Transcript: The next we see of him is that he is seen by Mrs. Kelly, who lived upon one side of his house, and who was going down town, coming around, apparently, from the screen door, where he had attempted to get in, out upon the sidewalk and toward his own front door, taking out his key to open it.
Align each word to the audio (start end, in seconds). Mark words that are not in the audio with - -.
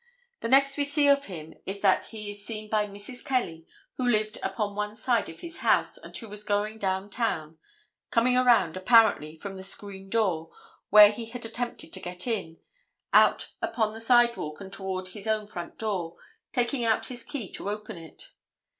The 0.39 0.47
next 0.47 0.77
we 0.77 0.83
see 0.83 1.07
of 1.07 1.25
him 1.25 1.53
is 1.67 1.81
that 1.81 2.05
he 2.05 2.31
is 2.31 2.43
seen 2.43 2.71
by 2.71 2.87
Mrs. 2.87 3.23
Kelly, 3.23 3.67
who 3.97 4.07
lived 4.09 4.39
upon 4.41 4.73
one 4.73 4.95
side 4.95 5.29
of 5.29 5.41
his 5.41 5.57
house, 5.59 5.95
and 5.99 6.17
who 6.17 6.27
was 6.27 6.43
going 6.43 6.79
down 6.79 7.11
town, 7.11 7.59
coming 8.09 8.35
around, 8.35 8.75
apparently, 8.75 9.37
from 9.37 9.53
the 9.57 9.61
screen 9.61 10.09
door, 10.09 10.49
where 10.89 11.11
he 11.11 11.25
had 11.27 11.45
attempted 11.45 11.93
to 11.93 11.99
get 11.99 12.25
in, 12.25 12.57
out 13.13 13.51
upon 13.61 13.93
the 13.93 14.01
sidewalk 14.01 14.59
and 14.59 14.73
toward 14.73 15.09
his 15.09 15.27
own 15.27 15.45
front 15.45 15.77
door, 15.77 16.15
taking 16.51 16.83
out 16.83 17.05
his 17.05 17.23
key 17.23 17.51
to 17.51 17.69
open 17.69 17.95
it. 17.95 18.31